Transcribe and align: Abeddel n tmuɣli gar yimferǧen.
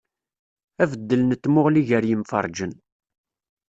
Abeddel 0.81 1.21
n 1.25 1.31
tmuɣli 1.35 1.81
gar 1.89 2.03
yimferǧen. 2.07 2.73